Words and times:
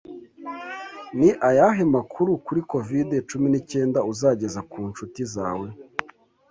Ni 1.17 1.29
ayahe 1.49 1.83
makuru 1.95 2.31
kuri 2.45 2.61
covid 2.71 3.09
cumi 3.29 3.47
n'icyenda 3.49 3.99
uzageza 4.11 4.59
ku 4.71 4.79
nshuti 4.89 5.21
zawe? 5.33 5.67